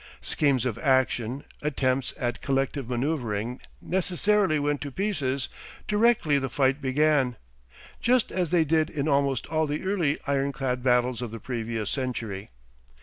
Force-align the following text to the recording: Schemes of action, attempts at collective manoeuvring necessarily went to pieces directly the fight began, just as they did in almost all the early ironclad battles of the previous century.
Schemes 0.23 0.65
of 0.65 0.79
action, 0.79 1.43
attempts 1.61 2.11
at 2.17 2.41
collective 2.41 2.89
manoeuvring 2.89 3.59
necessarily 3.83 4.57
went 4.57 4.81
to 4.81 4.89
pieces 4.89 5.47
directly 5.87 6.39
the 6.39 6.49
fight 6.49 6.81
began, 6.81 7.35
just 8.01 8.31
as 8.31 8.49
they 8.49 8.63
did 8.65 8.89
in 8.89 9.07
almost 9.07 9.45
all 9.51 9.67
the 9.67 9.83
early 9.83 10.17
ironclad 10.25 10.81
battles 10.81 11.21
of 11.21 11.29
the 11.29 11.39
previous 11.39 11.91
century. 11.91 12.49